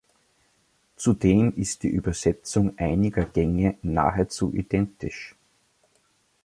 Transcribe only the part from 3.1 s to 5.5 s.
Gänge nahezu identisch.